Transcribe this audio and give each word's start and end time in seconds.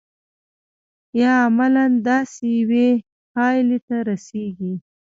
یا 1.19 1.33
عملاً 1.45 1.85
داسې 2.07 2.45
یوې 2.59 2.89
پایلې 3.33 3.79
ته 3.87 3.95
رسیږي. 4.09 4.73